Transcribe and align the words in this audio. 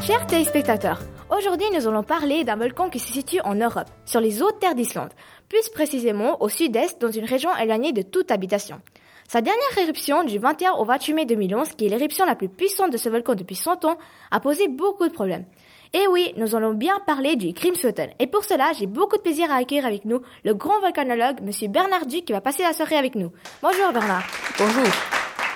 Chers 0.00 0.26
téléspectateurs, 0.26 0.98
aujourd'hui 1.30 1.66
nous 1.74 1.86
allons 1.86 2.02
parler 2.02 2.42
d'un 2.42 2.56
volcan 2.56 2.88
qui 2.88 2.98
se 2.98 3.12
situe 3.12 3.40
en 3.42 3.54
Europe, 3.54 3.90
sur 4.06 4.20
les 4.20 4.42
hautes 4.42 4.58
terres 4.58 4.74
d'Islande, 4.74 5.10
plus 5.50 5.68
précisément 5.68 6.42
au 6.42 6.48
sud-est 6.48 6.98
dans 7.02 7.10
une 7.10 7.26
région 7.26 7.54
éloignée 7.56 7.92
de 7.92 8.00
toute 8.00 8.30
habitation. 8.30 8.80
Sa 9.28 9.42
dernière 9.42 9.78
éruption 9.78 10.24
du 10.24 10.38
21 10.38 10.72
au 10.72 10.86
28 10.86 11.12
mai 11.12 11.26
2011, 11.26 11.74
qui 11.76 11.84
est 11.84 11.90
l'éruption 11.90 12.24
la 12.24 12.34
plus 12.34 12.48
puissante 12.48 12.90
de 12.90 12.96
ce 12.96 13.10
volcan 13.10 13.34
depuis 13.34 13.56
100 13.56 13.84
ans, 13.84 13.98
a 14.30 14.40
posé 14.40 14.68
beaucoup 14.68 15.06
de 15.06 15.12
problèmes. 15.12 15.44
Et 15.92 16.06
oui, 16.10 16.32
nous 16.38 16.56
allons 16.56 16.72
bien 16.72 16.98
parler 17.06 17.36
du 17.36 17.52
Grímsvötn. 17.52 18.10
Et 18.18 18.26
pour 18.26 18.44
cela, 18.44 18.72
j'ai 18.78 18.86
beaucoup 18.86 19.18
de 19.18 19.22
plaisir 19.22 19.50
à 19.50 19.56
accueillir 19.56 19.84
avec 19.84 20.06
nous 20.06 20.22
le 20.44 20.54
grand 20.54 20.80
volcanologue, 20.80 21.42
monsieur 21.42 21.68
Bernard 21.68 22.06
Duc, 22.06 22.24
qui 22.24 22.32
va 22.32 22.40
passer 22.40 22.62
la 22.62 22.72
soirée 22.72 22.96
avec 22.96 23.16
nous. 23.16 23.32
Bonjour 23.62 23.92
Bernard. 23.92 24.24
Bonjour. 24.58 24.86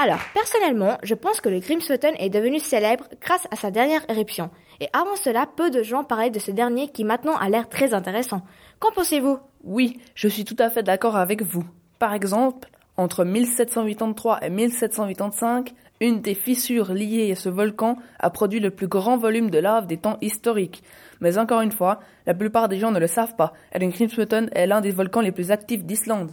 Alors, 0.01 0.19
personnellement, 0.35 0.99
je 1.05 1.15
pense 1.15 1.41
que 1.41 1.49
le 1.49 1.61
Grímsvötn 1.61 2.15
est 2.19 2.29
devenu 2.29 2.59
célèbre 2.59 3.05
grâce 3.21 3.47
à 3.53 3.57
sa 3.57 3.71
dernière 3.71 4.05
éruption. 4.09 4.51
Et 4.81 4.89
avant 4.93 5.15
cela, 5.15 5.47
peu 5.47 5.71
de 5.71 5.85
gens 5.85 6.03
parlaient 6.03 6.31
de 6.31 6.41
ce 6.41 6.51
dernier 6.51 6.89
qui 6.89 7.05
maintenant 7.05 7.37
a 7.37 7.49
l'air 7.49 7.69
très 7.69 7.95
intéressant. 7.95 8.43
Qu'en 8.81 8.91
pensez-vous? 8.91 9.39
Oui, 9.63 10.01
je 10.17 10.27
suis 10.27 10.45
tout 10.45 10.57
à 10.59 10.69
fait 10.69 10.83
d'accord 10.83 11.17
avec 11.17 11.43
vous. 11.43 11.65
Par 12.01 12.13
exemple, 12.13 12.69
entre 12.97 13.25
1783 13.25 14.41
et 14.43 14.51
1785, 14.51 15.73
une 16.01 16.21
des 16.21 16.35
fissures 16.35 16.93
liées 16.93 17.31
à 17.31 17.37
ce 17.37 17.49
volcan 17.49 17.97
a 18.19 18.31
produit 18.31 18.59
le 18.59 18.71
plus 18.71 18.89
grand 18.89 19.17
volume 19.17 19.49
de 19.49 19.59
lave 19.59 19.87
des 19.87 19.97
temps 19.97 20.19
historiques. 20.21 20.83
Mais 21.21 21.39
encore 21.39 21.61
une 21.61 21.73
fois, 21.73 22.01
la 22.27 22.35
plupart 22.35 22.69
des 22.69 22.81
gens 22.81 22.91
ne 22.91 22.99
le 22.99 23.07
savent 23.07 23.37
pas, 23.37 23.53
et 23.73 23.79
le 23.79 23.87
Grímsvötn 23.89 24.49
est 24.53 24.67
l'un 24.67 24.81
des 24.81 24.91
volcans 24.91 25.21
les 25.21 25.33
plus 25.33 25.53
actifs 25.53 25.85
d'Islande. 25.85 26.33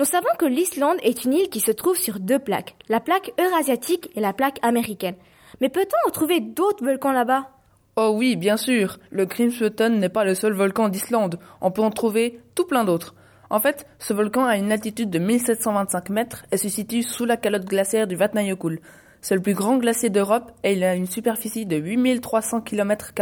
Nous 0.00 0.06
savons 0.06 0.30
que 0.38 0.46
l'Islande 0.46 0.96
est 1.02 1.26
une 1.26 1.34
île 1.34 1.50
qui 1.50 1.60
se 1.60 1.72
trouve 1.72 1.98
sur 1.98 2.20
deux 2.20 2.38
plaques, 2.38 2.74
la 2.88 3.00
plaque 3.00 3.34
eurasiatique 3.38 4.08
et 4.16 4.20
la 4.20 4.32
plaque 4.32 4.58
américaine. 4.62 5.16
Mais 5.60 5.68
peut-on 5.68 6.08
en 6.08 6.10
trouver 6.10 6.40
d'autres 6.40 6.82
volcans 6.82 7.12
là-bas? 7.12 7.50
Oh 7.96 8.14
oui, 8.16 8.36
bien 8.36 8.56
sûr, 8.56 8.98
le 9.10 9.26
Grímsvötn 9.26 9.98
n'est 9.98 10.08
pas 10.08 10.24
le 10.24 10.34
seul 10.34 10.54
volcan 10.54 10.88
d'Islande, 10.88 11.38
on 11.60 11.70
peut 11.70 11.82
en 11.82 11.90
trouver 11.90 12.40
tout 12.54 12.64
plein 12.64 12.84
d'autres. 12.84 13.14
En 13.50 13.60
fait, 13.60 13.86
ce 13.98 14.14
volcan 14.14 14.46
a 14.46 14.56
une 14.56 14.72
altitude 14.72 15.10
de 15.10 15.18
1725 15.18 16.08
mètres 16.08 16.46
et 16.50 16.56
se 16.56 16.70
situe 16.70 17.02
sous 17.02 17.26
la 17.26 17.36
calotte 17.36 17.66
glaciaire 17.66 18.06
du 18.06 18.16
Vatnajökull. 18.16 18.80
C'est 19.20 19.34
le 19.34 19.42
plus 19.42 19.52
grand 19.52 19.76
glacier 19.76 20.08
d'Europe 20.08 20.50
et 20.64 20.72
il 20.72 20.82
a 20.82 20.94
une 20.94 21.08
superficie 21.08 21.66
de 21.66 21.76
8300 21.76 22.62
km. 22.62 23.12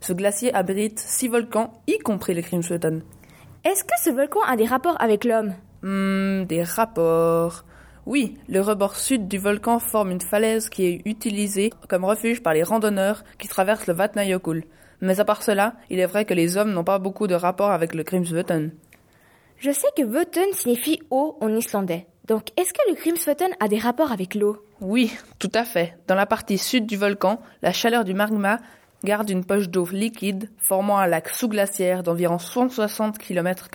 Ce 0.00 0.12
glacier 0.12 0.54
abrite 0.54 1.00
six 1.00 1.26
volcans, 1.26 1.72
y 1.88 1.98
compris 1.98 2.34
le 2.34 2.42
Grímsvötn. 2.42 3.02
Est-ce 3.64 3.82
que 3.82 4.00
ce 4.00 4.10
volcan 4.10 4.42
a 4.46 4.54
des 4.54 4.66
rapports 4.66 5.00
avec 5.00 5.24
l'homme? 5.24 5.54
Hmm, 5.84 6.44
des 6.46 6.62
rapports. 6.62 7.66
Oui, 8.06 8.38
le 8.48 8.62
rebord 8.62 8.96
sud 8.96 9.28
du 9.28 9.36
volcan 9.36 9.78
forme 9.78 10.12
une 10.12 10.20
falaise 10.22 10.70
qui 10.70 10.86
est 10.86 11.02
utilisée 11.04 11.74
comme 11.90 12.06
refuge 12.06 12.42
par 12.42 12.54
les 12.54 12.62
randonneurs 12.62 13.22
qui 13.38 13.48
traversent 13.48 13.86
le 13.86 13.92
Vatnajökull. 13.92 14.64
Mais 15.02 15.20
à 15.20 15.26
part 15.26 15.42
cela, 15.42 15.74
il 15.90 16.00
est 16.00 16.06
vrai 16.06 16.24
que 16.24 16.32
les 16.32 16.56
hommes 16.56 16.72
n'ont 16.72 16.84
pas 16.84 16.98
beaucoup 16.98 17.26
de 17.26 17.34
rapports 17.34 17.70
avec 17.70 17.94
le 17.94 18.02
Grímsvötn. 18.02 18.70
Je 19.58 19.70
sais 19.72 19.88
que 19.94 20.02
Vötn 20.02 20.54
signifie 20.54 21.02
eau 21.10 21.36
en 21.42 21.54
islandais. 21.54 22.06
Donc, 22.28 22.48
est-ce 22.56 22.72
que 22.72 22.88
le 22.88 22.94
Grímsvötn 22.94 23.52
a 23.60 23.68
des 23.68 23.78
rapports 23.78 24.10
avec 24.10 24.34
l'eau? 24.34 24.64
Oui, 24.80 25.12
tout 25.38 25.52
à 25.52 25.64
fait. 25.64 25.98
Dans 26.06 26.14
la 26.14 26.24
partie 26.24 26.56
sud 26.56 26.86
du 26.86 26.96
volcan, 26.96 27.42
la 27.60 27.72
chaleur 27.72 28.04
du 28.04 28.14
magma 28.14 28.58
garde 29.04 29.28
une 29.28 29.44
poche 29.44 29.68
d'eau 29.68 29.86
liquide 29.92 30.48
formant 30.56 30.96
un 30.96 31.06
lac 31.06 31.28
sous-glaciaire 31.28 32.02
d'environ 32.02 32.38
160 32.38 33.18
km. 33.18 33.68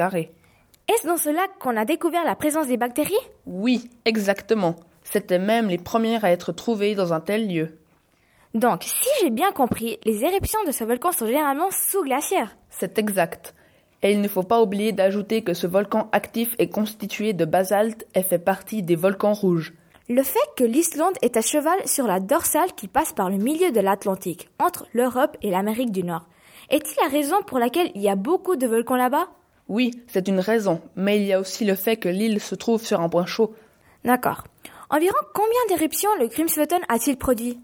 Est-ce 0.89 1.05
dans 1.05 1.17
ce 1.17 1.29
lac 1.29 1.51
qu'on 1.59 1.77
a 1.77 1.85
découvert 1.85 2.23
la 2.25 2.35
présence 2.35 2.65
des 2.65 2.77
bactéries? 2.77 3.13
Oui, 3.45 3.91
exactement. 4.05 4.75
C'étaient 5.03 5.37
même 5.37 5.69
les 5.69 5.77
premières 5.77 6.25
à 6.25 6.31
être 6.31 6.51
trouvées 6.51 6.95
dans 6.95 7.13
un 7.13 7.19
tel 7.19 7.47
lieu. 7.47 7.77
Donc, 8.55 8.81
si 8.85 9.09
j'ai 9.21 9.29
bien 9.29 9.51
compris, 9.51 9.99
les 10.03 10.25
éruptions 10.25 10.63
de 10.65 10.71
ce 10.71 10.83
volcan 10.83 11.11
sont 11.11 11.27
généralement 11.27 11.69
sous-glaciaires. 11.69 12.57
C'est 12.71 12.97
exact. 12.97 13.53
Et 14.01 14.13
il 14.13 14.21
ne 14.21 14.27
faut 14.27 14.41
pas 14.41 14.63
oublier 14.63 14.91
d'ajouter 14.91 15.43
que 15.43 15.53
ce 15.53 15.67
volcan 15.67 16.09
actif 16.11 16.55
est 16.57 16.69
constitué 16.69 17.33
de 17.33 17.45
basalte 17.45 18.07
et 18.15 18.23
fait 18.23 18.39
partie 18.39 18.81
des 18.81 18.95
volcans 18.95 19.33
rouges. 19.33 19.73
Le 20.07 20.23
fait 20.23 20.39
que 20.57 20.63
l'Islande 20.63 21.17
est 21.21 21.37
à 21.37 21.41
cheval 21.41 21.87
sur 21.87 22.07
la 22.07 22.19
dorsale 22.19 22.73
qui 22.75 22.87
passe 22.87 23.13
par 23.13 23.29
le 23.29 23.37
milieu 23.37 23.71
de 23.71 23.79
l'Atlantique, 23.79 24.49
entre 24.57 24.87
l'Europe 24.93 25.37
et 25.43 25.51
l'Amérique 25.51 25.91
du 25.91 26.03
Nord, 26.03 26.25
est-il 26.71 26.95
la 27.03 27.09
raison 27.09 27.41
pour 27.47 27.57
laquelle 27.57 27.91
il 27.95 28.01
y 28.01 28.09
a 28.09 28.15
beaucoup 28.15 28.55
de 28.55 28.67
volcans 28.67 28.95
là-bas? 28.95 29.27
Oui, 29.69 30.03
c'est 30.07 30.27
une 30.27 30.39
raison, 30.39 30.81
mais 30.95 31.17
il 31.17 31.27
y 31.27 31.33
a 31.33 31.39
aussi 31.39 31.63
le 31.63 31.75
fait 31.75 31.97
que 31.97 32.09
l'île 32.09 32.41
se 32.41 32.55
trouve 32.55 32.83
sur 32.83 33.01
un 33.01 33.07
point 33.07 33.27
chaud. 33.27 33.53
D'accord. 34.03 34.43
Environ 34.89 35.15
combien 35.35 35.59
d'éruptions 35.69 36.09
le 36.19 36.27
Grímsvötn 36.27 36.81
a-t-il 36.89 37.17
produit? 37.17 37.59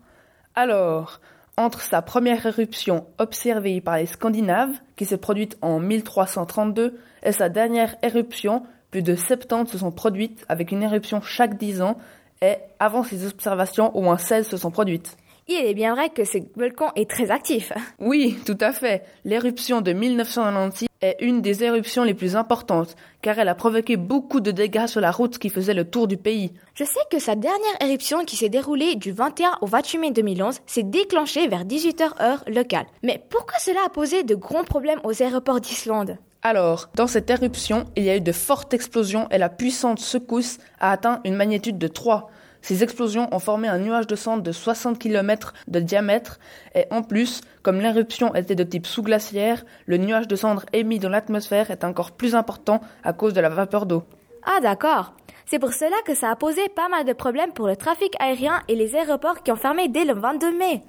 Alors, 0.53 1.19
entre 1.57 1.81
sa 1.81 2.03
première 2.03 2.45
éruption 2.45 3.07
observée 3.17 3.81
par 3.81 3.97
les 3.97 4.05
Scandinaves, 4.05 4.77
qui 4.95 5.05
s'est 5.05 5.17
produite 5.17 5.57
en 5.63 5.79
1332, 5.79 6.99
et 7.23 7.31
sa 7.31 7.49
dernière 7.49 7.95
éruption, 8.03 8.61
plus 8.91 9.01
de 9.01 9.15
70 9.15 9.71
se 9.71 9.79
sont 9.79 9.91
produites 9.91 10.45
avec 10.47 10.71
une 10.71 10.83
éruption 10.83 11.21
chaque 11.21 11.57
10 11.57 11.81
ans, 11.81 11.97
et 12.43 12.57
avant 12.79 13.03
ces 13.03 13.25
observations, 13.25 13.95
au 13.97 14.01
moins 14.01 14.19
16 14.19 14.47
se 14.47 14.57
sont 14.57 14.69
produites. 14.69 15.17
Il 15.47 15.63
est 15.63 15.75
bien 15.75 15.93
vrai 15.93 16.09
que 16.09 16.25
ce 16.25 16.39
volcan 16.55 16.91
est 16.95 17.07
très 17.07 17.29
actif. 17.29 17.71
Oui, 17.99 18.35
tout 18.47 18.57
à 18.59 18.71
fait. 18.71 19.03
L'éruption 19.25 19.81
de 19.81 19.93
1996 19.93 20.87
est 21.01 21.17
une 21.19 21.43
des 21.43 21.63
éruptions 21.63 22.03
les 22.03 22.15
plus 22.15 22.35
importantes, 22.35 22.95
car 23.21 23.37
elle 23.37 23.47
a 23.47 23.53
provoqué 23.53 23.95
beaucoup 23.95 24.39
de 24.39 24.49
dégâts 24.49 24.87
sur 24.87 25.01
la 25.01 25.11
route 25.11 25.37
qui 25.37 25.49
faisait 25.49 25.75
le 25.75 25.87
tour 25.87 26.07
du 26.07 26.17
pays. 26.17 26.51
Je 26.73 26.83
sais 26.83 26.99
que 27.11 27.19
sa 27.19 27.35
dernière 27.35 27.77
éruption 27.79 28.25
qui 28.25 28.35
s'est 28.37 28.49
déroulée 28.49 28.95
du 28.95 29.11
21 29.11 29.59
au 29.61 29.67
28 29.67 29.97
mai 29.99 30.11
2011 30.11 30.61
s'est 30.65 30.81
déclenchée 30.81 31.47
vers 31.47 31.63
18h 31.63 32.21
heure 32.23 32.43
locale. 32.47 32.87
Mais 33.03 33.23
pourquoi 33.29 33.59
cela 33.59 33.81
a 33.85 33.89
posé 33.89 34.23
de 34.23 34.33
grands 34.33 34.63
problèmes 34.63 34.99
aux 35.03 35.21
aéroports 35.21 35.61
d'Islande? 35.61 36.17
Alors, 36.41 36.89
dans 36.95 37.07
cette 37.07 37.29
éruption, 37.29 37.85
il 37.95 38.03
y 38.03 38.09
a 38.09 38.17
eu 38.17 38.21
de 38.21 38.31
fortes 38.31 38.73
explosions 38.73 39.27
et 39.29 39.37
la 39.37 39.49
puissante 39.49 39.99
secousse 39.99 40.57
a 40.79 40.91
atteint 40.91 41.21
une 41.23 41.35
magnitude 41.35 41.77
de 41.77 41.87
3. 41.87 42.31
Ces 42.65 42.81
explosions 42.81 43.27
ont 43.31 43.37
formé 43.37 43.67
un 43.67 43.77
nuage 43.77 44.07
de 44.07 44.15
cendres 44.15 44.41
de 44.41 44.51
60 44.51 44.97
km 44.97 45.53
de 45.67 45.79
diamètre 45.79 46.39
et 46.73 46.85
en 46.89 47.03
plus, 47.03 47.41
comme 47.61 47.79
l'éruption 47.79 48.33
était 48.33 48.55
de 48.55 48.63
type 48.63 48.87
sous-glaciaire, 48.87 49.63
le 49.85 49.97
nuage 49.97 50.27
de 50.27 50.35
cendres 50.35 50.65
émis 50.73 50.97
dans 50.97 51.09
l'atmosphère 51.09 51.69
est 51.69 51.83
encore 51.83 52.13
plus 52.13 52.33
important 52.33 52.81
à 53.03 53.13
cause 53.13 53.35
de 53.35 53.39
la 53.39 53.49
vapeur 53.49 53.85
d'eau. 53.85 54.01
Ah 54.43 54.61
d'accord. 54.61 55.13
C'est 55.45 55.59
pour 55.59 55.73
cela 55.73 55.95
que 56.07 56.15
ça 56.15 56.31
a 56.31 56.35
posé 56.35 56.67
pas 56.69 56.89
mal 56.89 57.05
de 57.05 57.13
problèmes 57.13 57.53
pour 57.53 57.67
le 57.67 57.75
trafic 57.75 58.15
aérien 58.19 58.63
et 58.67 58.73
les 58.73 58.95
aéroports 58.95 59.43
qui 59.43 59.51
ont 59.51 59.57
fermé 59.57 59.87
dès 59.87 60.03
le 60.03 60.15
22 60.15 60.57
mai. 60.57 60.81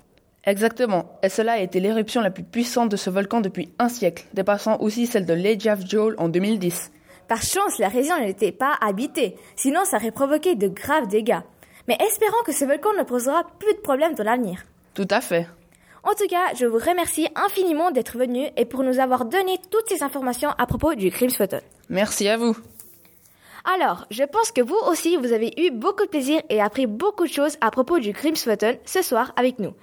Exactement, 0.44 1.18
et 1.22 1.28
cela 1.28 1.52
a 1.52 1.58
été 1.58 1.78
l'éruption 1.78 2.22
la 2.22 2.30
plus 2.30 2.44
puissante 2.44 2.88
de 2.88 2.96
ce 2.96 3.10
volcan 3.10 3.42
depuis 3.42 3.74
un 3.78 3.90
siècle, 3.90 4.24
dépassant 4.32 4.78
aussi 4.80 5.06
celle 5.06 5.26
de 5.26 5.34
l'Eyjafjallajökull 5.34 6.14
en 6.16 6.30
2010. 6.30 6.90
Par 7.28 7.42
chance, 7.42 7.78
la 7.78 7.88
région 7.88 8.18
n'était 8.18 8.52
pas 8.52 8.76
habitée, 8.80 9.36
sinon 9.56 9.84
ça 9.84 9.98
aurait 9.98 10.10
provoqué 10.10 10.54
de 10.54 10.68
graves 10.68 11.08
dégâts. 11.08 11.42
Mais 11.88 11.96
espérons 12.00 12.42
que 12.44 12.52
ce 12.52 12.64
volcan 12.64 12.92
ne 12.98 13.02
posera 13.02 13.44
plus 13.58 13.74
de 13.74 13.80
problèmes 13.80 14.14
dans 14.14 14.24
l'avenir. 14.24 14.64
Tout 14.94 15.08
à 15.10 15.20
fait. 15.20 15.46
En 16.02 16.14
tout 16.14 16.28
cas, 16.28 16.54
je 16.54 16.66
vous 16.66 16.78
remercie 16.78 17.28
infiniment 17.34 17.90
d'être 17.90 18.16
venu 18.16 18.46
et 18.56 18.64
pour 18.64 18.84
nous 18.84 19.00
avoir 19.00 19.24
donné 19.24 19.58
toutes 19.70 19.88
ces 19.88 20.04
informations 20.04 20.50
à 20.56 20.66
propos 20.66 20.94
du 20.94 21.10
Grímsvötn. 21.10 21.60
Merci 21.88 22.28
à 22.28 22.36
vous. 22.36 22.56
Alors, 23.64 24.06
je 24.12 24.22
pense 24.22 24.52
que 24.52 24.60
vous 24.60 24.78
aussi, 24.88 25.16
vous 25.16 25.32
avez 25.32 25.52
eu 25.60 25.72
beaucoup 25.72 26.04
de 26.04 26.10
plaisir 26.10 26.40
et 26.48 26.62
appris 26.62 26.86
beaucoup 26.86 27.26
de 27.26 27.32
choses 27.32 27.56
à 27.60 27.72
propos 27.72 27.98
du 27.98 28.12
Grímsvötn 28.12 28.78
ce 28.84 29.02
soir 29.02 29.32
avec 29.36 29.58
nous. 29.58 29.74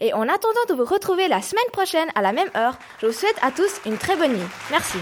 Et 0.00 0.12
en 0.12 0.28
attendant 0.28 0.64
de 0.68 0.74
vous 0.74 0.84
retrouver 0.84 1.28
la 1.28 1.40
semaine 1.40 1.64
prochaine 1.72 2.08
à 2.14 2.20
la 2.20 2.32
même 2.32 2.50
heure, 2.56 2.78
je 3.00 3.06
vous 3.06 3.12
souhaite 3.12 3.36
à 3.40 3.50
tous 3.50 3.80
une 3.86 3.96
très 3.96 4.16
bonne 4.16 4.32
nuit. 4.32 4.48
Merci. 4.70 4.98